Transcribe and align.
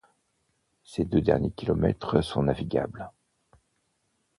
Ses 0.83 1.05
deux 1.05 1.21
derniers 1.21 1.51
kilomètres 1.51 2.21
sont 2.23 2.41
navigables. 2.41 3.11